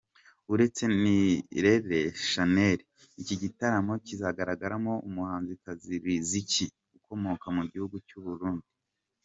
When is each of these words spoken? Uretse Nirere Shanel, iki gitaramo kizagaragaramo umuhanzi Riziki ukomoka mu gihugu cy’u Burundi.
Uretse 0.53 0.83
Nirere 1.01 1.99
Shanel, 2.27 2.79
iki 3.21 3.35
gitaramo 3.41 3.93
kizagaragaramo 4.05 4.93
umuhanzi 5.07 5.53
Riziki 6.03 6.65
ukomoka 6.97 7.47
mu 7.57 7.63
gihugu 7.71 7.97
cy’u 8.07 8.23
Burundi. 8.27 8.67